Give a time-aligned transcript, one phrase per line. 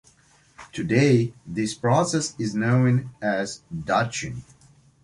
[0.73, 4.41] Today, this process is known as "Dutching".